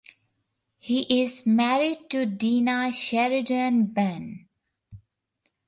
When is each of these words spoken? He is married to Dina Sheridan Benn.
He 0.79 1.01
is 1.21 1.45
married 1.45 2.09
to 2.09 2.25
Dina 2.25 2.91
Sheridan 2.91 3.85
Benn. 3.93 4.47